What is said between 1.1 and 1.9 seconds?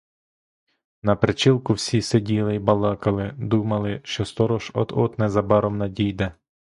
причілку